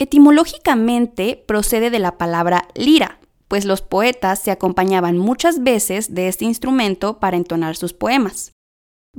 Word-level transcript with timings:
Etimológicamente 0.00 1.42
procede 1.46 1.90
de 1.90 1.98
la 1.98 2.18
palabra 2.18 2.68
lira, 2.74 3.18
pues 3.48 3.64
los 3.64 3.82
poetas 3.82 4.38
se 4.38 4.52
acompañaban 4.52 5.18
muchas 5.18 5.64
veces 5.64 6.14
de 6.14 6.28
este 6.28 6.44
instrumento 6.44 7.18
para 7.18 7.36
entonar 7.36 7.74
sus 7.74 7.94
poemas. 7.94 8.52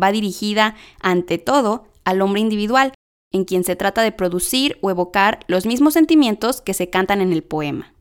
Va 0.02 0.12
dirigida, 0.14 0.76
ante 1.02 1.38
todo, 1.38 1.88
al 2.06 2.22
hombre 2.22 2.40
individual, 2.40 2.94
en 3.34 3.44
quien 3.44 3.66
se 3.66 3.76
trata 3.76 4.04
de 4.04 4.14
producir 4.14 4.78
o 4.82 4.90
evocar 4.90 5.40
los 5.48 5.66
mismos 5.66 5.96
sentimientos 5.96 6.62
que 6.62 6.74
se 6.74 6.90
cantan 6.90 7.20
en 7.20 7.34
el 7.34 7.44
poema. 7.44 7.94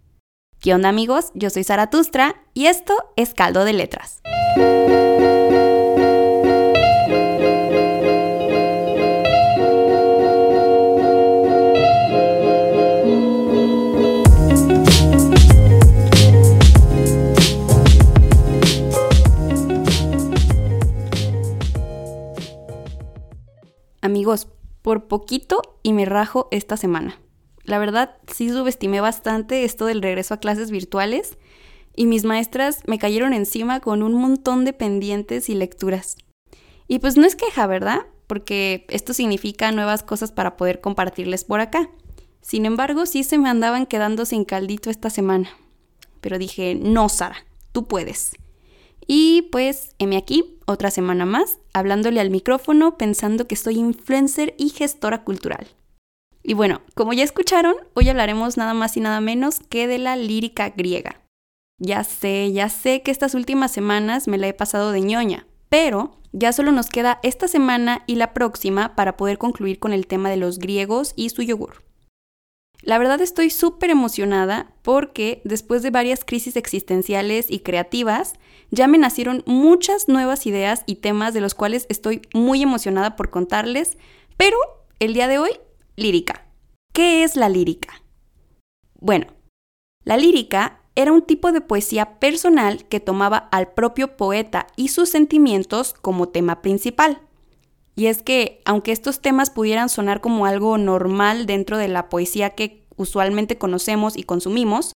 ¿Qué 0.60 0.72
onda 0.72 0.88
amigos? 0.88 1.32
Yo 1.34 1.50
soy 1.50 1.64
Zaratustra 1.64 2.44
y 2.54 2.66
esto 2.66 2.94
es 3.16 3.34
Caldo 3.34 3.64
de 3.64 3.72
Letras. 3.72 4.22
Poquito 25.08 25.60
y 25.82 25.92
me 25.92 26.04
rajo 26.04 26.48
esta 26.50 26.76
semana. 26.76 27.18
La 27.64 27.78
verdad, 27.78 28.16
sí 28.32 28.48
subestimé 28.48 29.00
bastante 29.00 29.64
esto 29.64 29.86
del 29.86 30.02
regreso 30.02 30.34
a 30.34 30.40
clases 30.40 30.70
virtuales 30.70 31.36
y 31.94 32.06
mis 32.06 32.24
maestras 32.24 32.82
me 32.86 32.98
cayeron 32.98 33.32
encima 33.32 33.80
con 33.80 34.02
un 34.02 34.14
montón 34.14 34.64
de 34.64 34.72
pendientes 34.72 35.48
y 35.48 35.54
lecturas. 35.54 36.16
Y 36.86 37.00
pues 37.00 37.16
no 37.16 37.26
es 37.26 37.36
queja, 37.36 37.66
¿verdad? 37.66 38.06
Porque 38.26 38.86
esto 38.88 39.12
significa 39.12 39.72
nuevas 39.72 40.02
cosas 40.02 40.32
para 40.32 40.56
poder 40.56 40.80
compartirles 40.80 41.44
por 41.44 41.60
acá. 41.60 41.90
Sin 42.40 42.64
embargo, 42.66 43.04
sí 43.04 43.24
se 43.24 43.36
me 43.36 43.48
andaban 43.50 43.84
quedando 43.84 44.24
sin 44.24 44.44
caldito 44.44 44.90
esta 44.90 45.10
semana. 45.10 45.50
Pero 46.20 46.38
dije, 46.38 46.74
no, 46.74 47.08
Sara, 47.08 47.44
tú 47.72 47.86
puedes. 47.86 48.32
Y 49.10 49.48
pues, 49.50 49.94
heme 49.98 50.18
aquí, 50.18 50.58
otra 50.66 50.90
semana 50.90 51.24
más, 51.24 51.58
hablándole 51.72 52.20
al 52.20 52.30
micrófono 52.30 52.98
pensando 52.98 53.48
que 53.48 53.56
soy 53.56 53.78
influencer 53.78 54.54
y 54.58 54.68
gestora 54.68 55.24
cultural. 55.24 55.66
Y 56.42 56.52
bueno, 56.52 56.82
como 56.94 57.14
ya 57.14 57.24
escucharon, 57.24 57.74
hoy 57.94 58.10
hablaremos 58.10 58.58
nada 58.58 58.74
más 58.74 58.98
y 58.98 59.00
nada 59.00 59.20
menos 59.22 59.60
que 59.70 59.88
de 59.88 59.98
la 59.98 60.14
lírica 60.16 60.68
griega. 60.76 61.22
Ya 61.80 62.04
sé, 62.04 62.52
ya 62.52 62.68
sé 62.68 63.02
que 63.02 63.10
estas 63.10 63.34
últimas 63.34 63.72
semanas 63.72 64.28
me 64.28 64.36
la 64.36 64.48
he 64.48 64.52
pasado 64.52 64.92
de 64.92 65.00
ñoña, 65.00 65.46
pero 65.70 66.18
ya 66.32 66.52
solo 66.52 66.70
nos 66.70 66.90
queda 66.90 67.18
esta 67.22 67.48
semana 67.48 68.02
y 68.06 68.16
la 68.16 68.34
próxima 68.34 68.94
para 68.94 69.16
poder 69.16 69.38
concluir 69.38 69.78
con 69.78 69.94
el 69.94 70.06
tema 70.06 70.28
de 70.28 70.36
los 70.36 70.58
griegos 70.58 71.14
y 71.16 71.30
su 71.30 71.42
yogur. 71.42 71.82
La 72.82 72.98
verdad 72.98 73.20
estoy 73.22 73.50
súper 73.50 73.90
emocionada 73.90 74.70
porque 74.82 75.40
después 75.44 75.82
de 75.82 75.90
varias 75.90 76.24
crisis 76.24 76.56
existenciales 76.56 77.50
y 77.50 77.60
creativas, 77.60 78.34
ya 78.70 78.86
me 78.86 78.98
nacieron 78.98 79.42
muchas 79.46 80.08
nuevas 80.08 80.46
ideas 80.46 80.82
y 80.86 80.96
temas 80.96 81.34
de 81.34 81.40
los 81.40 81.54
cuales 81.54 81.86
estoy 81.88 82.22
muy 82.34 82.62
emocionada 82.62 83.16
por 83.16 83.30
contarles, 83.30 83.96
pero 84.36 84.56
el 84.98 85.14
día 85.14 85.28
de 85.28 85.38
hoy 85.38 85.50
lírica. 85.96 86.46
¿Qué 86.92 87.22
es 87.22 87.36
la 87.36 87.48
lírica? 87.48 88.02
Bueno, 89.00 89.26
la 90.04 90.16
lírica 90.16 90.80
era 90.94 91.12
un 91.12 91.22
tipo 91.22 91.52
de 91.52 91.60
poesía 91.60 92.18
personal 92.18 92.84
que 92.88 92.98
tomaba 92.98 93.36
al 93.36 93.72
propio 93.72 94.16
poeta 94.16 94.66
y 94.74 94.88
sus 94.88 95.08
sentimientos 95.08 95.94
como 95.94 96.28
tema 96.28 96.60
principal. 96.60 97.20
Y 97.94 98.06
es 98.06 98.22
que, 98.22 98.60
aunque 98.64 98.92
estos 98.92 99.20
temas 99.20 99.50
pudieran 99.50 99.88
sonar 99.88 100.20
como 100.20 100.46
algo 100.46 100.76
normal 100.78 101.46
dentro 101.46 101.78
de 101.78 101.88
la 101.88 102.08
poesía 102.08 102.50
que 102.50 102.84
usualmente 102.96 103.58
conocemos 103.58 104.16
y 104.16 104.24
consumimos, 104.24 104.92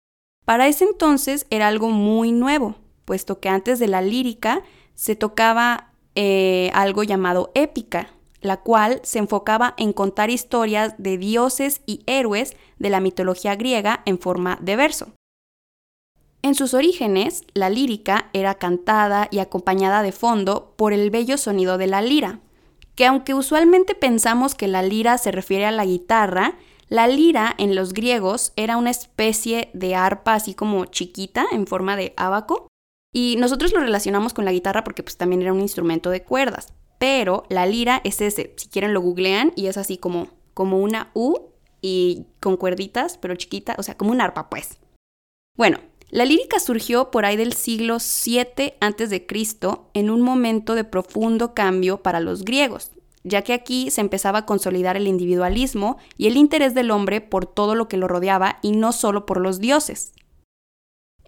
para 0.45 0.67
ese 0.67 0.85
entonces 0.85 1.45
era 1.49 1.67
algo 1.67 1.89
muy 1.89 2.31
nuevo, 2.31 2.75
puesto 3.09 3.39
que 3.39 3.49
antes 3.49 3.79
de 3.79 3.87
la 3.87 4.03
lírica 4.03 4.61
se 4.93 5.15
tocaba 5.15 5.89
eh, 6.13 6.69
algo 6.75 7.01
llamado 7.01 7.49
épica, 7.55 8.11
la 8.39 8.57
cual 8.57 8.99
se 9.01 9.17
enfocaba 9.17 9.73
en 9.77 9.93
contar 9.93 10.29
historias 10.29 10.93
de 10.99 11.17
dioses 11.17 11.81
y 11.87 12.03
héroes 12.05 12.55
de 12.77 12.91
la 12.91 12.99
mitología 12.99 13.55
griega 13.55 14.03
en 14.05 14.19
forma 14.19 14.59
de 14.61 14.75
verso. 14.75 15.07
En 16.43 16.53
sus 16.53 16.75
orígenes, 16.75 17.45
la 17.55 17.71
lírica 17.71 18.29
era 18.31 18.53
cantada 18.53 19.27
y 19.31 19.39
acompañada 19.39 20.03
de 20.03 20.11
fondo 20.11 20.75
por 20.77 20.93
el 20.93 21.09
bello 21.09 21.39
sonido 21.39 21.79
de 21.79 21.87
la 21.87 22.03
lira, 22.03 22.41
que 22.93 23.07
aunque 23.07 23.33
usualmente 23.33 23.95
pensamos 23.95 24.53
que 24.53 24.67
la 24.67 24.83
lira 24.83 25.17
se 25.17 25.31
refiere 25.31 25.65
a 25.65 25.71
la 25.71 25.85
guitarra, 25.85 26.59
la 26.89 27.07
lira 27.07 27.55
en 27.57 27.73
los 27.73 27.93
griegos 27.93 28.53
era 28.55 28.77
una 28.77 28.91
especie 28.91 29.71
de 29.73 29.95
arpa 29.95 30.35
así 30.35 30.53
como 30.53 30.85
chiquita 30.85 31.47
en 31.51 31.65
forma 31.65 31.95
de 31.95 32.13
abaco, 32.15 32.69
y 33.13 33.35
nosotros 33.37 33.73
lo 33.73 33.79
relacionamos 33.79 34.33
con 34.33 34.45
la 34.45 34.51
guitarra 34.51 34.83
porque 34.83 35.03
pues 35.03 35.17
también 35.17 35.41
era 35.41 35.53
un 35.53 35.61
instrumento 35.61 36.09
de 36.09 36.23
cuerdas 36.23 36.73
pero 36.99 37.45
la 37.49 37.65
lira 37.65 38.01
es 38.03 38.21
ese, 38.21 38.53
si 38.57 38.67
quieren 38.67 38.93
lo 38.93 39.01
googlean 39.01 39.53
y 39.55 39.67
es 39.67 39.77
así 39.77 39.97
como, 39.97 40.27
como 40.53 40.77
una 40.77 41.09
U 41.15 41.47
y 41.81 42.27
con 42.41 42.57
cuerditas, 42.57 43.17
pero 43.17 43.35
chiquita, 43.35 43.75
o 43.79 43.83
sea, 43.83 43.97
como 43.97 44.11
un 44.11 44.21
arpa 44.21 44.49
pues. 44.49 44.77
Bueno, 45.55 45.79
la 46.09 46.25
lírica 46.25 46.59
surgió 46.59 47.09
por 47.09 47.25
ahí 47.25 47.37
del 47.37 47.53
siglo 47.53 47.97
VII 47.97 48.73
a.C. 48.81 49.27
en 49.93 50.09
un 50.09 50.21
momento 50.21 50.75
de 50.75 50.83
profundo 50.83 51.53
cambio 51.53 52.03
para 52.03 52.19
los 52.19 52.43
griegos, 52.43 52.91
ya 53.23 53.43
que 53.43 53.53
aquí 53.53 53.91
se 53.91 54.01
empezaba 54.01 54.39
a 54.39 54.45
consolidar 54.45 54.97
el 54.97 55.07
individualismo 55.07 55.97
y 56.17 56.27
el 56.27 56.35
interés 56.35 56.75
del 56.75 56.91
hombre 56.91 57.21
por 57.21 57.45
todo 57.45 57.75
lo 57.75 57.87
que 57.87 57.97
lo 57.97 58.09
rodeaba 58.09 58.59
y 58.61 58.73
no 58.73 58.91
solo 58.91 59.25
por 59.25 59.39
los 59.39 59.59
dioses. 59.59 60.11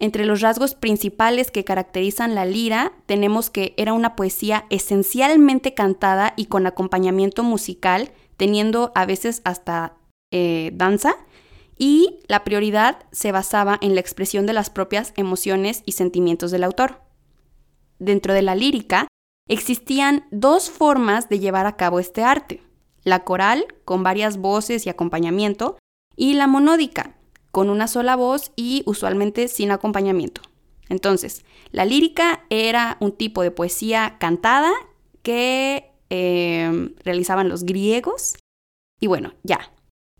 Entre 0.02 0.26
los 0.26 0.40
rasgos 0.40 0.74
principales 0.74 1.52
que 1.52 1.62
caracterizan 1.62 2.34
la 2.34 2.44
lira 2.44 2.92
tenemos 3.06 3.50
que 3.50 3.72
era 3.76 3.92
una 3.92 4.16
poesía 4.16 4.66
esencialmente 4.68 5.74
cantada 5.74 6.34
y 6.36 6.46
con 6.46 6.66
acompañamiento 6.66 7.44
musical, 7.44 8.10
teniendo 8.36 8.90
a 8.96 9.06
veces 9.06 9.42
hasta 9.44 9.94
eh, 10.32 10.72
danza, 10.74 11.14
y 11.78 12.18
la 12.26 12.42
prioridad 12.42 13.04
se 13.12 13.30
basaba 13.30 13.78
en 13.80 13.94
la 13.94 14.00
expresión 14.00 14.44
de 14.44 14.54
las 14.54 14.70
propias 14.70 15.12
emociones 15.16 15.84
y 15.86 15.92
sentimientos 15.92 16.50
del 16.50 16.64
autor. 16.64 17.00
Dentro 18.00 18.34
de 18.34 18.42
la 18.42 18.56
lírica 18.56 19.06
existían 19.48 20.26
dos 20.32 20.68
formas 20.68 21.28
de 21.28 21.38
llevar 21.38 21.66
a 21.66 21.76
cabo 21.76 22.00
este 22.00 22.24
arte, 22.24 22.60
la 23.04 23.22
coral, 23.22 23.66
con 23.84 24.02
varias 24.02 24.38
voces 24.38 24.84
y 24.84 24.90
acompañamiento, 24.90 25.78
y 26.16 26.34
la 26.34 26.48
monódica, 26.48 27.14
con 27.52 27.70
una 27.70 27.86
sola 27.86 28.16
voz 28.16 28.50
y 28.56 28.82
usualmente 28.86 29.46
sin 29.46 29.70
acompañamiento. 29.70 30.40
Entonces, 30.88 31.44
la 31.70 31.84
lírica 31.84 32.44
era 32.50 32.96
un 32.98 33.12
tipo 33.12 33.42
de 33.42 33.50
poesía 33.50 34.16
cantada 34.18 34.72
que 35.22 35.92
em, 36.10 36.94
realizaban 37.04 37.48
los 37.48 37.64
griegos. 37.64 38.34
Y 39.00 39.06
bueno, 39.06 39.34
ya. 39.42 39.70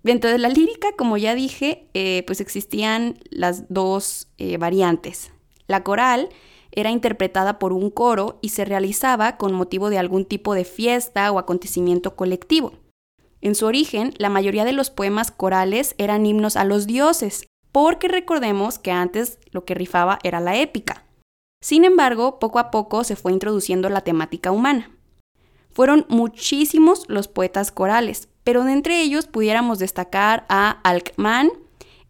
Dentro 0.03 0.31
de 0.31 0.38
la 0.38 0.48
lírica, 0.48 0.93
como 0.97 1.16
ya 1.16 1.34
dije, 1.34 1.88
eh, 1.94 2.22
pues 2.26 2.41
existían 2.41 3.19
las 3.31 3.72
dos 3.72 4.28
eh, 4.38 4.56
variantes. 4.56 5.32
La 5.66 5.82
coral 5.82 6.28
era 6.72 6.91
interpretada 6.91 7.59
por 7.59 7.72
un 7.72 7.91
coro 7.91 8.38
y 8.43 8.49
se 8.50 8.64
realizaba 8.64 9.37
con 9.37 9.53
motivo 9.53 9.91
de 9.91 9.99
algún 9.99 10.25
tipo 10.25 10.54
de 10.54 10.64
fiesta 10.64 11.31
o 11.31 11.38
acontecimiento 11.38 12.16
colectivo. 12.16 12.72
En 13.43 13.57
su 13.57 13.67
origen, 13.67 14.15
la 14.19 14.29
mayoría 14.29 14.65
de 14.65 14.73
los 14.73 14.91
poemas 14.91 15.33
corales 15.33 15.97
eran 15.99 16.25
himnos 16.25 16.57
a 16.57 16.65
los 16.65 16.87
dioses, 16.87 17.45
porque 17.73 18.07
recordemos 18.07 18.79
que 18.79 18.93
antes 18.93 19.41
lo 19.51 19.65
que 19.65 19.75
rifaba 19.75 20.21
era 20.23 20.39
la 20.39 20.57
épica. 20.57 21.05
Sin 21.61 21.85
embargo, 21.85 22.39
poco 22.39 22.61
a 22.61 22.71
poco 22.71 23.03
se 23.03 23.17
fue 23.17 23.33
introduciendo 23.33 23.89
la 23.89 24.03
temática 24.03 24.53
humana. 24.53 24.93
Fueron 25.71 26.07
muchísimos 26.09 27.05
los 27.09 27.27
poetas 27.27 27.73
corales, 27.73 28.29
pero 28.45 28.63
de 28.63 28.73
entre 28.73 29.01
ellos 29.03 29.27
pudiéramos 29.27 29.81
destacar 29.81 30.47
a 30.49 30.71
Alcman, 30.85 31.51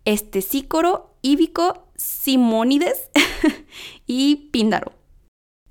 Estesícoro, 0.05 1.15
Íbico, 1.23 1.87
Simónides 1.97 3.11
y 4.07 4.51
Píndaro. 4.53 4.93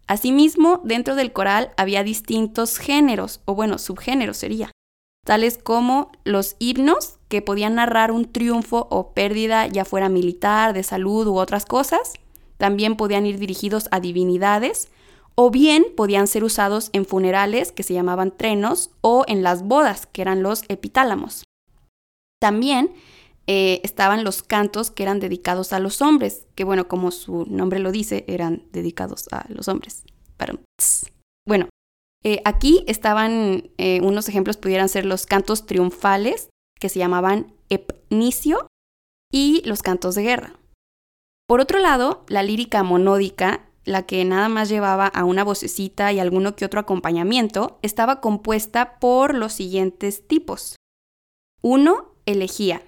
Asimismo, 0.08 0.82
dentro 0.84 1.16
del 1.16 1.34
coral 1.34 1.72
había 1.78 2.04
distintos 2.04 2.78
géneros, 2.78 3.42
o 3.46 3.54
bueno, 3.54 3.78
subgéneros 3.78 4.38
sería, 4.38 4.72
tales 5.26 5.58
como 5.58 6.12
los 6.24 6.56
himnos, 6.60 7.18
que 7.30 7.42
podían 7.42 7.76
narrar 7.76 8.12
un 8.12 8.32
triunfo 8.32 8.88
o 8.90 9.14
pérdida, 9.14 9.68
ya 9.68 9.86
fuera 9.86 10.10
militar, 10.10 10.74
de 10.74 10.84
salud 10.84 11.28
u 11.28 11.38
otras 11.38 11.66
cosas. 11.66 12.14
También 12.58 12.98
podían 12.98 13.26
ir 13.26 13.40
dirigidos 13.40 13.88
a 13.92 14.00
divinidades, 14.00 14.90
o 15.36 15.50
bien 15.50 15.86
podían 15.96 16.28
ser 16.28 16.44
usados 16.44 16.90
en 16.94 17.06
funerales, 17.06 17.72
que 17.72 17.84
se 17.84 17.94
llamaban 17.94 18.32
trenos, 18.32 18.92
o 19.02 19.24
en 19.28 19.44
las 19.44 19.64
bodas, 19.64 20.06
que 20.06 20.22
eran 20.22 20.44
los 20.44 20.64
epitálamos. 20.68 21.44
También 22.40 22.92
eh, 23.48 23.82
estaban 23.84 24.24
los 24.24 24.44
cantos 24.44 24.92
que 24.92 25.04
eran 25.04 25.20
dedicados 25.20 25.74
a 25.74 25.80
los 25.80 26.02
hombres, 26.02 26.46
que 26.56 26.64
bueno, 26.64 26.88
como 26.88 27.12
su 27.12 27.46
nombre 27.46 27.80
lo 27.80 27.92
dice, 27.92 28.26
eran 28.28 28.64
dedicados 28.72 29.28
a 29.32 29.46
los 29.50 29.68
hombres. 29.68 30.04
Bueno, 31.48 31.70
eh, 32.24 32.42
aquí 32.46 32.84
estaban 32.88 33.72
eh, 33.78 34.00
unos 34.02 34.30
ejemplos, 34.30 34.58
pudieran 34.58 34.90
ser 34.90 35.06
los 35.06 35.26
cantos 35.26 35.66
triunfales, 35.66 36.50
que 36.80 36.90
se 36.90 37.00
llamaban 37.00 37.54
Dionisio 37.70 38.68
y 39.32 39.62
los 39.66 39.82
cantos 39.82 40.16
de 40.16 40.24
guerra. 40.24 40.60
Por 41.48 41.60
otro 41.60 41.80
lado, 41.80 42.24
la 42.28 42.44
lírica 42.44 42.84
monódica, 42.84 43.70
la 43.84 44.04
que 44.06 44.24
nada 44.26 44.50
más 44.50 44.70
llevaba 44.70 45.08
a 45.08 45.26
una 45.26 45.44
vocecita 45.44 46.12
y 46.12 46.20
alguno 46.20 46.56
que 46.56 46.66
otro 46.66 46.80
acompañamiento, 46.80 47.80
estaba 47.82 48.22
compuesta 48.22 49.00
por 49.00 49.36
los 49.36 49.54
siguientes 49.54 50.28
tipos. 50.28 50.76
1. 51.62 52.16
Elegía. 52.26 52.82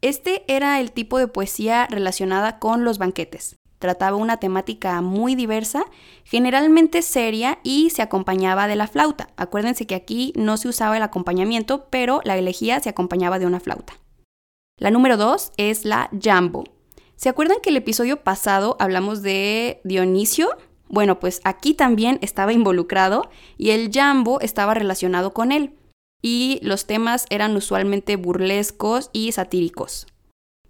Este 0.00 0.44
era 0.48 0.80
el 0.80 0.92
tipo 0.92 1.18
de 1.18 1.28
poesía 1.28 1.86
relacionada 1.90 2.58
con 2.58 2.84
los 2.84 2.98
banquetes. 2.98 3.56
Trataba 3.86 4.16
una 4.16 4.38
temática 4.38 5.00
muy 5.00 5.36
diversa, 5.36 5.84
generalmente 6.24 7.02
seria 7.02 7.60
y 7.62 7.90
se 7.90 8.02
acompañaba 8.02 8.66
de 8.66 8.74
la 8.74 8.88
flauta. 8.88 9.28
Acuérdense 9.36 9.86
que 9.86 9.94
aquí 9.94 10.32
no 10.34 10.56
se 10.56 10.66
usaba 10.66 10.96
el 10.96 11.04
acompañamiento, 11.04 11.86
pero 11.88 12.20
la 12.24 12.36
elegía 12.36 12.80
se 12.80 12.88
acompañaba 12.88 13.38
de 13.38 13.46
una 13.46 13.60
flauta. 13.60 13.92
La 14.76 14.90
número 14.90 15.16
2 15.16 15.52
es 15.56 15.84
la 15.84 16.10
jambo. 16.20 16.64
¿Se 17.14 17.28
acuerdan 17.28 17.58
que 17.62 17.70
el 17.70 17.76
episodio 17.76 18.24
pasado 18.24 18.76
hablamos 18.80 19.22
de 19.22 19.80
Dionisio? 19.84 20.48
Bueno, 20.88 21.20
pues 21.20 21.40
aquí 21.44 21.72
también 21.72 22.18
estaba 22.22 22.52
involucrado 22.52 23.30
y 23.56 23.70
el 23.70 23.92
jambo 23.92 24.40
estaba 24.40 24.74
relacionado 24.74 25.32
con 25.32 25.52
él. 25.52 25.76
Y 26.22 26.58
los 26.60 26.88
temas 26.88 27.26
eran 27.30 27.54
usualmente 27.54 28.16
burlescos 28.16 29.10
y 29.12 29.30
satíricos. 29.30 30.08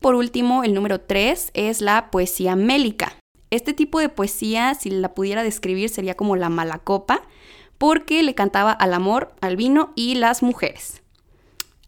Por 0.00 0.14
último, 0.14 0.64
el 0.64 0.74
número 0.74 1.00
3 1.00 1.50
es 1.54 1.80
la 1.80 2.10
poesía 2.10 2.56
mélica. 2.56 3.14
Este 3.50 3.72
tipo 3.72 4.00
de 4.00 4.08
poesía, 4.08 4.74
si 4.74 4.90
la 4.90 5.14
pudiera 5.14 5.42
describir, 5.42 5.88
sería 5.88 6.16
como 6.16 6.36
la 6.36 6.48
mala 6.48 6.78
copa, 6.78 7.22
porque 7.78 8.22
le 8.22 8.34
cantaba 8.34 8.72
al 8.72 8.94
amor, 8.94 9.34
al 9.40 9.56
vino 9.56 9.92
y 9.94 10.14
las 10.14 10.42
mujeres. 10.42 11.02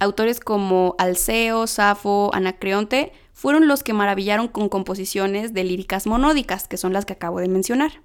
Autores 0.01 0.39
como 0.39 0.95
Alceo, 0.99 1.67
Safo, 1.67 2.31
Anacreonte 2.33 3.13
fueron 3.33 3.67
los 3.67 3.83
que 3.83 3.93
maravillaron 3.93 4.49
con 4.49 4.69
composiciones 4.69 5.53
de 5.55 5.65
líricas 5.65 6.07
monódicas, 6.07 6.69
que 6.69 6.77
son 6.77 6.93
las 6.93 7.05
que 7.05 7.15
acabo 7.15 7.41
de 7.41 7.49
mencionar. 7.49 8.03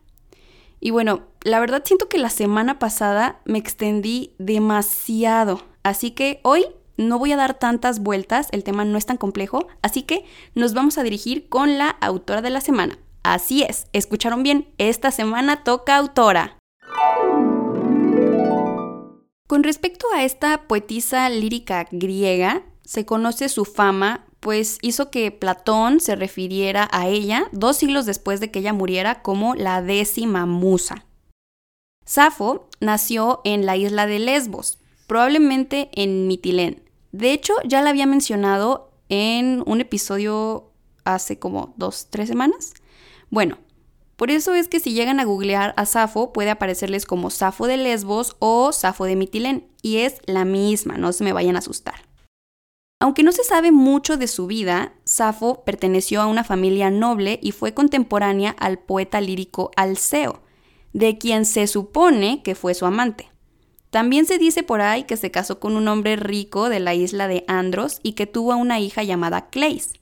Y 0.79 0.91
bueno, 0.91 1.23
la 1.43 1.59
verdad 1.59 1.83
siento 1.85 2.09
que 2.09 2.17
la 2.17 2.29
semana 2.29 2.79
pasada 2.79 3.39
me 3.45 3.57
extendí 3.57 4.33
demasiado, 4.37 5.61
así 5.83 6.11
que 6.11 6.39
hoy 6.43 6.65
no 6.97 7.19
voy 7.19 7.31
a 7.31 7.37
dar 7.37 7.53
tantas 7.57 7.99
vueltas, 7.99 8.47
el 8.51 8.63
tema 8.63 8.85
no 8.85 8.97
es 8.97 9.05
tan 9.05 9.17
complejo, 9.17 9.67
así 9.81 10.03
que 10.03 10.25
nos 10.55 10.73
vamos 10.73 10.97
a 10.97 11.03
dirigir 11.03 11.49
con 11.49 11.77
la 11.77 11.89
autora 11.89 12.41
de 12.41 12.49
la 12.49 12.61
semana. 12.61 12.97
Así 13.23 13.63
es, 13.63 13.87
escucharon 13.93 14.43
bien, 14.43 14.67
esta 14.77 15.11
semana 15.11 15.63
toca 15.63 15.97
autora. 15.97 16.57
Con 19.47 19.63
respecto 19.63 20.07
a 20.13 20.23
esta 20.23 20.67
poetisa 20.67 21.29
lírica 21.29 21.87
griega, 21.91 22.63
se 22.83 23.05
conoce 23.05 23.49
su 23.49 23.65
fama, 23.65 24.25
pues 24.39 24.77
hizo 24.81 25.09
que 25.09 25.31
Platón 25.31 25.99
se 25.99 26.15
refiriera 26.15 26.89
a 26.91 27.07
ella 27.07 27.47
dos 27.51 27.77
siglos 27.77 28.05
después 28.05 28.39
de 28.39 28.51
que 28.51 28.59
ella 28.59 28.73
muriera 28.73 29.21
como 29.21 29.55
la 29.55 29.81
décima 29.81 30.45
musa. 30.45 31.05
Safo 32.05 32.67
nació 32.81 33.39
en 33.45 33.65
la 33.65 33.77
isla 33.77 34.05
de 34.05 34.19
Lesbos, 34.19 34.79
probablemente 35.07 35.89
en 35.93 36.27
Mitilén, 36.27 36.82
de 37.13 37.31
hecho, 37.31 37.53
ya 37.63 37.83
la 37.83 37.91
había 37.91 38.07
mencionado 38.07 38.91
en 39.07 39.63
un 39.67 39.79
episodio 39.79 40.71
hace 41.05 41.37
como 41.37 41.75
dos, 41.77 42.07
tres 42.09 42.27
semanas. 42.27 42.73
Bueno, 43.29 43.59
por 44.15 44.31
eso 44.31 44.55
es 44.55 44.67
que 44.67 44.79
si 44.79 44.93
llegan 44.93 45.19
a 45.19 45.23
googlear 45.23 45.75
a 45.77 45.85
Safo 45.85 46.33
puede 46.33 46.49
aparecerles 46.49 47.05
como 47.05 47.29
Safo 47.29 47.67
de 47.67 47.77
Lesbos 47.77 48.35
o 48.39 48.71
Safo 48.71 49.05
de 49.05 49.15
Mitilén, 49.15 49.67
y 49.83 49.97
es 49.97 50.21
la 50.25 50.43
misma, 50.43 50.97
no 50.97 51.13
se 51.13 51.23
me 51.23 51.33
vayan 51.33 51.55
a 51.55 51.59
asustar. 51.59 52.07
Aunque 52.99 53.21
no 53.21 53.31
se 53.31 53.43
sabe 53.43 53.71
mucho 53.71 54.17
de 54.17 54.27
su 54.27 54.47
vida, 54.47 54.93
Safo 55.03 55.63
perteneció 55.65 56.19
a 56.19 56.25
una 56.25 56.43
familia 56.43 56.89
noble 56.89 57.39
y 57.43 57.51
fue 57.51 57.75
contemporánea 57.75 58.55
al 58.57 58.79
poeta 58.79 59.21
lírico 59.21 59.69
Alceo, 59.75 60.41
de 60.93 61.19
quien 61.19 61.45
se 61.45 61.67
supone 61.67 62.41
que 62.41 62.55
fue 62.55 62.73
su 62.73 62.87
amante. 62.87 63.32
También 63.93 64.25
se 64.25 64.39
dice 64.39 64.63
por 64.63 64.81
ahí 64.81 65.03
que 65.03 65.17
se 65.17 65.29
casó 65.29 65.59
con 65.59 65.75
un 65.75 65.87
hombre 65.87 66.15
rico 66.15 66.67
de 66.67 66.79
la 66.79 66.95
isla 66.95 67.27
de 67.27 67.45
Andros 67.47 67.99
y 68.01 68.13
que 68.13 68.25
tuvo 68.25 68.55
una 68.55 68.79
hija 68.79 69.03
llamada 69.03 69.51
Cleis. 69.51 69.93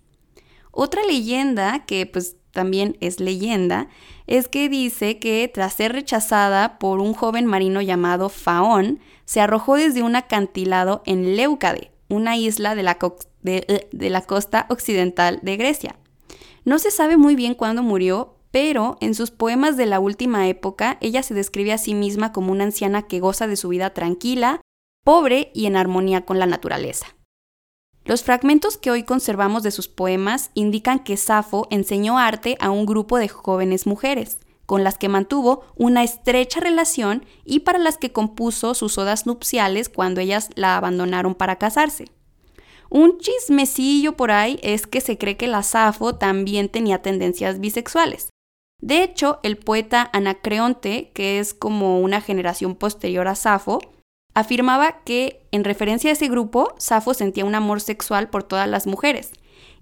Otra 0.71 1.03
leyenda, 1.03 1.83
que 1.85 2.05
pues 2.05 2.37
también 2.51 2.95
es 3.01 3.19
leyenda, 3.19 3.89
es 4.27 4.47
que 4.47 4.69
dice 4.69 5.19
que 5.19 5.51
tras 5.53 5.73
ser 5.73 5.91
rechazada 5.91 6.79
por 6.79 7.01
un 7.01 7.13
joven 7.13 7.45
marino 7.45 7.81
llamado 7.81 8.29
Faón, 8.29 9.01
se 9.25 9.41
arrojó 9.41 9.75
desde 9.75 10.03
un 10.03 10.15
acantilado 10.15 11.03
en 11.05 11.35
Leucade, 11.35 11.91
una 12.07 12.37
isla 12.37 12.75
de 12.75 12.83
la, 12.83 12.97
de 13.41 14.09
la 14.09 14.21
costa 14.21 14.67
occidental 14.69 15.39
de 15.41 15.57
Grecia. 15.57 15.97
No 16.63 16.79
se 16.79 16.91
sabe 16.91 17.17
muy 17.17 17.35
bien 17.35 17.55
cuándo 17.55 17.83
murió, 17.83 18.37
pero 18.51 18.97
en 18.99 19.15
sus 19.15 19.31
poemas 19.31 19.77
de 19.77 19.85
la 19.85 19.99
última 19.99 20.47
época 20.47 20.97
ella 21.01 21.23
se 21.23 21.33
describe 21.33 21.73
a 21.73 21.77
sí 21.77 21.93
misma 21.93 22.31
como 22.33 22.51
una 22.51 22.65
anciana 22.65 23.03
que 23.03 23.19
goza 23.19 23.47
de 23.47 23.55
su 23.55 23.69
vida 23.69 23.91
tranquila, 23.93 24.61
pobre 25.03 25.51
y 25.53 25.65
en 25.65 25.77
armonía 25.77 26.25
con 26.25 26.37
la 26.37 26.45
naturaleza. 26.45 27.07
Los 28.03 28.23
fragmentos 28.23 28.77
que 28.77 28.91
hoy 28.91 29.03
conservamos 29.03 29.63
de 29.63 29.71
sus 29.71 29.87
poemas 29.87 30.51
indican 30.53 30.99
que 30.99 31.17
Safo 31.17 31.67
enseñó 31.69 32.17
arte 32.17 32.57
a 32.59 32.71
un 32.71 32.85
grupo 32.85 33.17
de 33.17 33.27
jóvenes 33.27 33.85
mujeres, 33.85 34.39
con 34.65 34.83
las 34.83 34.97
que 34.97 35.09
mantuvo 35.09 35.65
una 35.75 36.03
estrecha 36.03 36.59
relación 36.59 37.25
y 37.45 37.59
para 37.59 37.77
las 37.77 37.97
que 37.97 38.11
compuso 38.11 38.73
sus 38.73 38.97
odas 38.97 39.25
nupciales 39.25 39.89
cuando 39.89 40.19
ellas 40.19 40.49
la 40.55 40.77
abandonaron 40.77 41.35
para 41.35 41.57
casarse. 41.57 42.05
Un 42.89 43.19
chismecillo 43.19 44.17
por 44.17 44.31
ahí 44.31 44.59
es 44.63 44.87
que 44.87 44.99
se 44.99 45.17
cree 45.17 45.37
que 45.37 45.47
la 45.47 45.63
Safo 45.63 46.15
también 46.15 46.69
tenía 46.69 47.01
tendencias 47.01 47.59
bisexuales, 47.59 48.29
de 48.81 49.03
hecho, 49.03 49.39
el 49.43 49.57
poeta 49.57 50.09
Anacreonte, 50.11 51.11
que 51.13 51.39
es 51.39 51.53
como 51.53 51.99
una 52.01 52.19
generación 52.19 52.75
posterior 52.75 53.27
a 53.27 53.35
Safo, 53.35 53.79
afirmaba 54.33 55.03
que, 55.03 55.45
en 55.51 55.63
referencia 55.63 56.09
a 56.09 56.13
ese 56.13 56.27
grupo, 56.29 56.73
Safo 56.79 57.13
sentía 57.13 57.45
un 57.45 57.53
amor 57.53 57.79
sexual 57.79 58.29
por 58.29 58.43
todas 58.43 58.67
las 58.67 58.87
mujeres. 58.87 59.31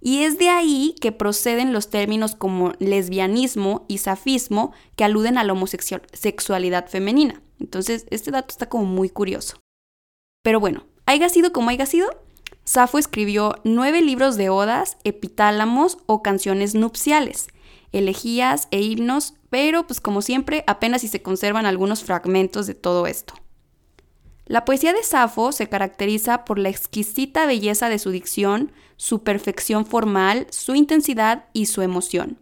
Y 0.02 0.24
es 0.24 0.38
de 0.38 0.50
ahí 0.50 0.96
que 1.00 1.14
proceden 1.14 1.72
los 1.72 1.90
términos 1.90 2.36
como 2.36 2.74
lesbianismo 2.80 3.86
y 3.88 4.00
safismo 4.00 4.74
que 4.96 5.04
aluden 5.04 5.38
a 5.38 5.44
la 5.44 5.54
homosexualidad 5.54 6.88
femenina. 6.88 7.42
Entonces, 7.60 8.06
este 8.10 8.32
dato 8.32 8.50
está 8.50 8.68
como 8.68 8.86
muy 8.86 9.10
curioso. 9.10 9.58
Pero 10.44 10.60
bueno, 10.60 10.86
haya 11.06 11.28
sido 11.30 11.52
como 11.52 11.70
haya 11.70 11.86
sido, 11.86 12.10
Safo 12.64 12.98
escribió 12.98 13.56
nueve 13.64 14.02
libros 14.02 14.38
de 14.38 14.50
odas, 14.50 14.98
epitálamos 15.04 15.98
o 16.06 16.22
canciones 16.22 16.76
nupciales 16.76 17.48
elegías 17.92 18.68
e 18.72 18.82
himnos, 18.82 19.34
pero 19.50 19.88
pues 19.88 20.00
como 20.02 20.22
siempre 20.22 20.64
apenas 20.68 21.02
si 21.02 21.08
se 21.08 21.22
conservan 21.22 21.66
algunos 21.66 22.04
fragmentos 22.04 22.68
de 22.68 22.76
todo 22.76 23.08
esto. 23.08 23.34
La 24.46 24.66
poesía 24.66 24.94
de 24.94 25.04
Safo 25.04 25.52
se 25.52 25.70
caracteriza 25.70 26.44
por 26.44 26.58
la 26.58 26.70
exquisita 26.70 27.46
belleza 27.46 27.88
de 27.88 28.00
su 28.00 28.10
dicción, 28.10 28.72
su 28.98 29.24
perfección 29.24 29.86
formal, 29.86 30.48
su 30.50 30.74
intensidad 30.74 31.46
y 31.54 31.68
su 31.68 31.84
emoción. 31.84 32.40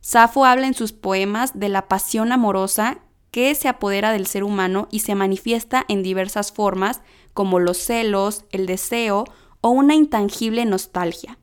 Safo 0.00 0.46
habla 0.46 0.66
en 0.66 0.74
sus 0.74 0.92
poemas 0.92 1.58
de 1.58 1.68
la 1.68 1.86
pasión 1.86 2.32
amorosa 2.32 2.98
que 3.30 3.54
se 3.54 3.68
apodera 3.68 4.12
del 4.12 4.26
ser 4.26 4.44
humano 4.44 4.88
y 4.90 5.00
se 5.00 5.14
manifiesta 5.14 5.84
en 5.88 6.02
diversas 6.02 6.52
formas 6.52 7.02
como 7.34 7.58
los 7.58 7.78
celos, 7.78 8.44
el 8.50 8.64
deseo 8.64 9.24
o 9.60 9.70
una 9.70 9.94
intangible 9.94 10.64
nostalgia. 10.64 11.38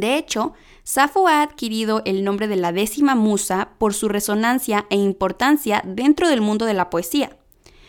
De 0.00 0.16
hecho, 0.16 0.54
Safo 0.82 1.28
ha 1.28 1.42
adquirido 1.42 2.00
el 2.06 2.24
nombre 2.24 2.48
de 2.48 2.56
la 2.56 2.72
décima 2.72 3.14
musa 3.14 3.72
por 3.76 3.92
su 3.92 4.08
resonancia 4.08 4.86
e 4.88 4.96
importancia 4.96 5.82
dentro 5.84 6.26
del 6.26 6.40
mundo 6.40 6.64
de 6.64 6.72
la 6.72 6.88
poesía. 6.88 7.36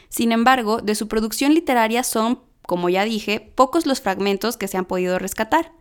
Sin 0.10 0.34
embargo, 0.34 0.82
de 0.82 0.94
su 0.96 1.08
producción 1.08 1.53
literaria 1.53 2.03
son, 2.03 2.41
como 2.63 2.89
ya 2.89 3.06
dije, 3.06 3.39
pocos 3.56 3.86
los 3.86 4.01
fragmentos 4.01 4.58
que 4.58 4.68
se 4.68 4.77
han 4.77 4.84
podido 4.84 5.20
rescatar. 5.20 5.72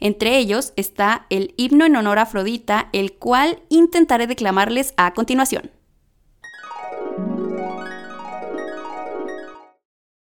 Entre 0.00 0.36
ellos 0.36 0.72
está 0.74 1.26
el 1.30 1.54
himno 1.56 1.86
en 1.86 1.94
honor 1.94 2.18
a 2.18 2.22
Afrodita, 2.22 2.88
el 2.92 3.12
cual 3.12 3.62
intentaré 3.68 4.26
declamarles 4.26 4.94
a 4.96 5.14
continuación. 5.14 5.70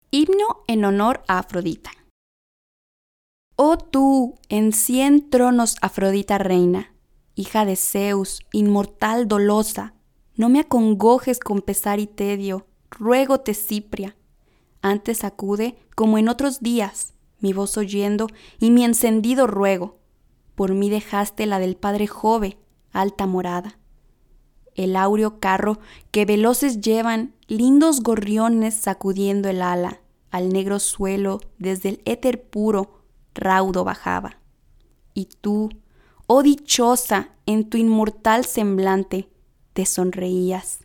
Himno 0.09 0.63
en 0.67 0.85
honor 0.85 1.23
a 1.27 1.37
Afrodita. 1.37 1.91
Oh 3.65 3.77
tú, 3.77 4.35
en 4.49 4.73
cien 4.73 5.29
tronos 5.29 5.77
Afrodita 5.79 6.37
reina, 6.37 6.93
hija 7.33 7.63
de 7.63 7.77
Zeus, 7.77 8.41
inmortal 8.51 9.29
dolosa, 9.29 9.93
no 10.35 10.49
me 10.49 10.59
acongojes 10.59 11.39
con 11.39 11.61
pesar 11.61 12.01
y 12.01 12.07
tedio, 12.07 12.67
ruégote 12.91 13.53
Cipria. 13.53 14.17
Antes 14.81 15.23
acude, 15.23 15.77
como 15.95 16.17
en 16.17 16.27
otros 16.27 16.59
días, 16.59 17.13
mi 17.39 17.53
voz 17.53 17.77
oyendo 17.77 18.27
y 18.59 18.69
mi 18.69 18.83
encendido 18.83 19.47
ruego. 19.47 19.97
Por 20.55 20.73
mí 20.73 20.89
dejaste 20.89 21.45
la 21.45 21.57
del 21.57 21.77
padre 21.77 22.05
Jove, 22.05 22.57
alta 22.91 23.27
morada. 23.27 23.79
El 24.75 24.97
áureo 24.97 25.39
carro 25.39 25.79
que 26.11 26.25
veloces 26.25 26.81
llevan 26.81 27.33
lindos 27.47 28.01
gorriones 28.01 28.73
sacudiendo 28.73 29.47
el 29.47 29.61
ala 29.61 30.01
al 30.31 30.49
negro 30.49 30.79
suelo 30.79 31.39
desde 31.59 31.87
el 31.87 32.01
éter 32.03 32.43
puro 32.43 33.02
raudo 33.33 33.83
bajaba. 33.83 34.37
Y 35.13 35.25
tú, 35.41 35.69
oh 36.27 36.43
dichosa, 36.43 37.29
en 37.45 37.69
tu 37.69 37.77
inmortal 37.77 38.45
semblante, 38.45 39.29
te 39.73 39.85
sonreías. 39.85 40.79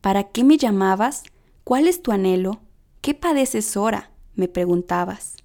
¿Para 0.00 0.24
qué 0.24 0.44
me 0.44 0.56
llamabas? 0.58 1.22
¿Cuál 1.64 1.86
es 1.86 2.02
tu 2.02 2.12
anhelo? 2.12 2.60
¿Qué 3.00 3.14
padeces 3.14 3.76
ahora? 3.76 4.10
me 4.34 4.48
preguntabas. 4.48 5.36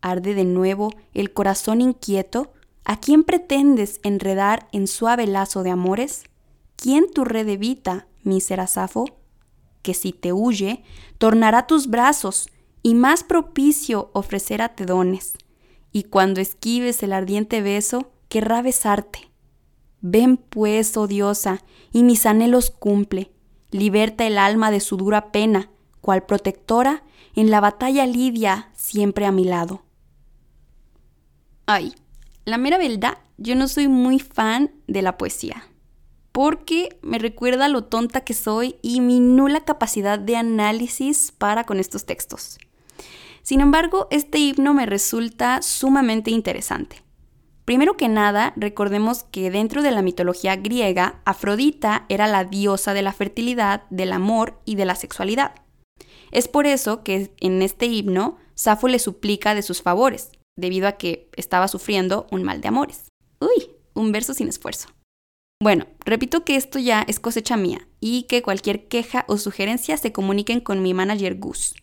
Arde 0.00 0.34
de 0.34 0.44
nuevo 0.44 0.92
el 1.14 1.32
corazón 1.32 1.80
inquieto. 1.80 2.52
¿A 2.84 2.98
quién 2.98 3.24
pretendes 3.24 4.00
enredar 4.02 4.68
en 4.72 4.86
suave 4.86 5.26
lazo 5.26 5.62
de 5.62 5.70
amores? 5.70 6.24
¿Quién 6.76 7.12
tu 7.12 7.24
red 7.24 7.48
evita, 7.48 8.06
mísera 8.22 8.66
Safo? 8.66 9.04
Que 9.82 9.94
si 9.94 10.12
te 10.12 10.32
huye, 10.32 10.82
tornará 11.18 11.66
tus 11.66 11.88
brazos 11.88 12.48
y 12.82 12.94
más 12.94 13.24
propicio 13.24 14.10
ofrecerate 14.12 14.86
dones. 14.86 15.34
Y 15.92 16.04
cuando 16.04 16.40
esquives 16.40 17.02
el 17.02 17.12
ardiente 17.12 17.62
beso, 17.62 18.12
querrá 18.28 18.62
besarte. 18.62 19.30
Ven 20.00 20.36
pues, 20.36 20.96
oh 20.96 21.06
diosa, 21.06 21.64
y 21.92 22.02
mis 22.02 22.26
anhelos 22.26 22.70
cumple. 22.70 23.32
Liberta 23.70 24.26
el 24.26 24.38
alma 24.38 24.70
de 24.70 24.80
su 24.80 24.96
dura 24.96 25.32
pena, 25.32 25.70
cual 26.00 26.24
protectora 26.24 27.02
en 27.34 27.50
la 27.50 27.60
batalla 27.60 28.06
lidia 28.06 28.70
siempre 28.74 29.26
a 29.26 29.32
mi 29.32 29.44
lado. 29.44 29.82
Ay, 31.66 31.94
la 32.44 32.58
mera 32.58 32.78
verdad, 32.78 33.18
yo 33.36 33.54
no 33.54 33.68
soy 33.68 33.88
muy 33.88 34.18
fan 34.18 34.72
de 34.86 35.02
la 35.02 35.18
poesía, 35.18 35.68
porque 36.32 36.98
me 37.02 37.18
recuerda 37.18 37.68
lo 37.68 37.84
tonta 37.84 38.22
que 38.22 38.34
soy 38.34 38.76
y 38.80 39.00
mi 39.00 39.20
nula 39.20 39.64
capacidad 39.64 40.18
de 40.18 40.36
análisis 40.36 41.30
para 41.30 41.64
con 41.64 41.78
estos 41.78 42.06
textos. 42.06 42.58
Sin 43.48 43.62
embargo, 43.62 44.08
este 44.10 44.36
himno 44.36 44.74
me 44.74 44.84
resulta 44.84 45.62
sumamente 45.62 46.30
interesante. 46.30 47.02
Primero 47.64 47.96
que 47.96 48.06
nada, 48.06 48.52
recordemos 48.56 49.22
que 49.22 49.50
dentro 49.50 49.80
de 49.80 49.90
la 49.90 50.02
mitología 50.02 50.54
griega, 50.56 51.22
Afrodita 51.24 52.04
era 52.10 52.26
la 52.26 52.44
diosa 52.44 52.92
de 52.92 53.00
la 53.00 53.14
fertilidad, 53.14 53.84
del 53.88 54.12
amor 54.12 54.60
y 54.66 54.74
de 54.74 54.84
la 54.84 54.96
sexualidad. 54.96 55.54
Es 56.30 56.46
por 56.46 56.66
eso 56.66 57.02
que 57.02 57.32
en 57.40 57.62
este 57.62 57.86
himno 57.86 58.36
Safo 58.54 58.86
le 58.86 58.98
suplica 58.98 59.54
de 59.54 59.62
sus 59.62 59.80
favores, 59.80 60.30
debido 60.54 60.86
a 60.86 60.98
que 60.98 61.30
estaba 61.34 61.68
sufriendo 61.68 62.26
un 62.30 62.42
mal 62.42 62.60
de 62.60 62.68
amores. 62.68 63.08
Uy, 63.40 63.70
un 63.94 64.12
verso 64.12 64.34
sin 64.34 64.48
esfuerzo. 64.48 64.90
Bueno, 65.62 65.86
repito 66.04 66.44
que 66.44 66.56
esto 66.56 66.78
ya 66.78 67.02
es 67.08 67.18
cosecha 67.18 67.56
mía 67.56 67.88
y 67.98 68.24
que 68.24 68.42
cualquier 68.42 68.88
queja 68.88 69.24
o 69.26 69.38
sugerencia 69.38 69.96
se 69.96 70.12
comuniquen 70.12 70.60
con 70.60 70.82
mi 70.82 70.92
manager 70.92 71.36
Gus. 71.36 71.74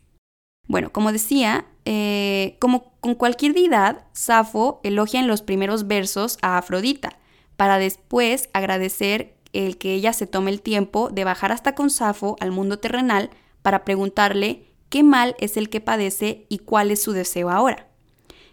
Bueno, 0.68 0.92
como 0.92 1.12
decía, 1.12 1.66
eh, 1.86 2.58
como 2.60 2.94
con 3.00 3.16
cualquier 3.16 3.54
deidad, 3.54 4.06
Safo 4.14 4.80
elogia 4.84 5.20
en 5.20 5.28
los 5.28 5.42
primeros 5.42 5.88
versos 5.88 6.38
a 6.42 6.58
Afrodita, 6.58 7.18
para 7.56 7.78
después 7.78 8.50
agradecer 8.54 9.36
el 9.54 9.78
que 9.78 9.94
ella 9.94 10.12
se 10.12 10.28
tome 10.28 10.52
el 10.52 10.62
tiempo 10.62 11.10
de 11.10 11.24
bajar 11.24 11.52
hasta 11.52 11.76
con 11.76 11.90
Safo 11.90 12.36
al 12.40 12.52
mundo 12.52 12.80
terrenal 12.80 13.30
para 13.62 13.86
preguntarle 13.86 14.66
qué 14.90 15.04
mal 15.04 15.36
es 15.40 15.56
el 15.56 15.70
que 15.70 15.82
padece 15.82 16.46
y 16.50 16.60
cuál 16.60 16.92
es 16.92 17.02
su 17.02 17.14
deseo 17.14 17.50
ahora. 17.50 17.88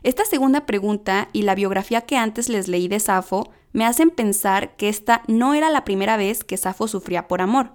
Esta 0.02 0.25
segunda 0.25 0.66
pregunta 0.66 1.28
y 1.33 1.42
la 1.42 1.54
biografía 1.54 2.02
que 2.02 2.16
antes 2.16 2.49
les 2.49 2.69
leí 2.69 2.88
de 2.88 3.00
Safo 3.00 3.50
me 3.73 3.87
hacen 3.87 4.11
pensar 4.11 4.76
que 4.76 4.88
esta 4.88 5.23
no 5.28 5.54
era 5.54 5.71
la 5.71 5.85
primera 5.85 6.16
vez 6.16 6.45
que 6.45 6.57
Safo 6.57 6.88
sufría 6.88 7.26
por 7.26 7.40
amor, 7.40 7.73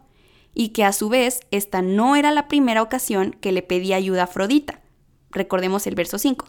y 0.60 0.70
que 0.70 0.84
a 0.84 0.92
su 0.92 1.08
vez 1.08 1.42
esta 1.52 1.84
no 1.84 2.16
era 2.16 2.32
la 2.32 2.48
primera 2.48 2.82
ocasión 2.82 3.36
que 3.40 3.52
le 3.52 3.62
pedía 3.62 3.96
ayuda 3.96 4.22
a 4.22 4.24
Afrodita. 4.24 4.82
Recordemos 5.30 5.86
el 5.86 5.94
verso 5.94 6.18
5. 6.18 6.48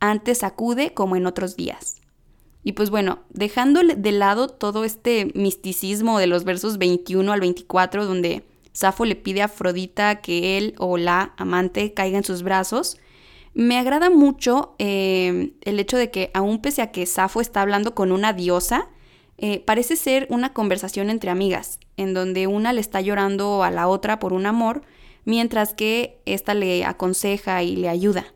Antes 0.00 0.42
acude 0.42 0.94
como 0.94 1.16
en 1.16 1.26
otros 1.26 1.54
días. 1.54 2.00
Y 2.64 2.72
pues 2.72 2.88
bueno, 2.88 3.18
dejando 3.28 3.82
de 3.82 4.12
lado 4.12 4.48
todo 4.48 4.84
este 4.84 5.32
misticismo 5.34 6.18
de 6.18 6.28
los 6.28 6.44
versos 6.44 6.78
21 6.78 7.30
al 7.30 7.40
24, 7.40 8.06
donde 8.06 8.42
Safo 8.72 9.04
le 9.04 9.16
pide 9.16 9.42
a 9.42 9.46
Afrodita 9.46 10.22
que 10.22 10.56
él 10.56 10.74
o 10.78 10.96
la 10.96 11.34
amante 11.36 11.92
caiga 11.92 12.16
en 12.16 12.24
sus 12.24 12.42
brazos, 12.42 12.96
me 13.52 13.76
agrada 13.76 14.08
mucho 14.08 14.74
eh, 14.78 15.52
el 15.60 15.78
hecho 15.78 15.98
de 15.98 16.10
que, 16.10 16.30
aun 16.32 16.62
pese 16.62 16.80
a 16.80 16.90
que 16.90 17.04
Safo 17.04 17.42
está 17.42 17.60
hablando 17.60 17.94
con 17.94 18.12
una 18.12 18.32
diosa, 18.32 18.88
eh, 19.36 19.60
parece 19.60 19.96
ser 19.96 20.26
una 20.30 20.54
conversación 20.54 21.10
entre 21.10 21.30
amigas, 21.30 21.80
en 21.96 22.14
donde 22.14 22.46
una 22.46 22.72
le 22.72 22.80
está 22.80 23.00
llorando 23.00 23.62
a 23.62 23.70
la 23.70 23.88
otra 23.88 24.18
por 24.18 24.32
un 24.32 24.46
amor, 24.46 24.82
mientras 25.24 25.74
que 25.74 26.20
ésta 26.26 26.54
le 26.54 26.84
aconseja 26.84 27.62
y 27.62 27.76
le 27.76 27.88
ayuda. 27.88 28.26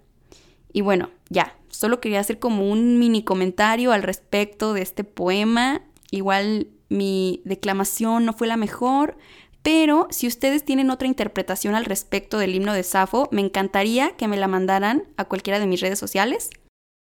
Y 0.73 0.83
bueno, 0.83 1.11
ya, 1.31 1.57
solo 1.69 2.01
quería 2.01 2.21
hacer 2.21 2.39
como 2.39 2.71
un 2.71 2.99
mini 2.99 3.23
comentario 3.23 3.93
al 3.93 4.03
respecto 4.03 4.73
de 4.73 4.83
este 4.83 5.05
poema. 5.05 5.83
Igual 6.11 6.69
mi 6.89 7.43
declamación 7.45 8.25
no 8.25 8.33
fue 8.33 8.47
la 8.47 8.57
mejor, 8.57 9.17
pero 9.63 10.07
si 10.11 10.29
ustedes 10.29 10.65
tienen 10.65 10.91
otra 10.91 11.09
interpretación 11.09 11.75
al 11.75 11.87
respecto 11.87 12.39
del 12.39 12.55
himno 12.55 12.73
de 12.73 12.85
Safo, 12.85 13.29
me 13.33 13.41
encantaría 13.41 14.17
que 14.17 14.29
me 14.29 14.37
la 14.37 14.47
mandaran 14.47 15.05
a 15.17 15.25
cualquiera 15.25 15.59
de 15.59 15.67
mis 15.67 15.81
redes 15.81 15.99
sociales. 15.99 16.51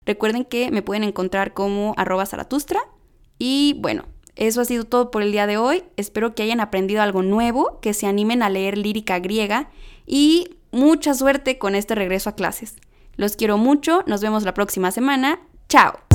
Recuerden 0.06 0.44
que 0.44 0.72
me 0.72 0.82
pueden 0.82 1.04
encontrar 1.04 1.54
como 1.54 1.94
arroba 1.96 2.26
zaratustra. 2.26 2.82
Y 3.40 3.76
bueno, 3.80 4.06
eso 4.36 4.62
ha 4.62 4.66
sido 4.66 4.86
todo 4.86 5.12
por 5.12 5.22
el 5.22 5.32
día 5.32 5.48
de 5.48 5.58
hoy. 5.58 5.84
Espero 5.98 6.36
que 6.36 6.44
hayan 6.44 6.60
aprendido 6.60 7.02
algo 7.02 7.22
nuevo, 7.22 7.80
que 7.82 7.94
se 7.94 8.08
animen 8.08 8.44
a 8.44 8.50
leer 8.50 8.78
lírica 8.78 9.20
griega 9.20 9.70
y 10.06 10.58
mucha 10.72 11.14
suerte 11.14 11.58
con 11.58 11.76
este 11.76 11.96
regreso 11.96 12.30
a 12.30 12.36
clases. 12.36 12.76
Los 13.16 13.36
quiero 13.36 13.58
mucho, 13.58 14.04
nos 14.08 14.22
vemos 14.22 14.44
la 14.44 14.54
próxima 14.54 14.92
semana. 14.92 15.42
Chao. 15.68 16.11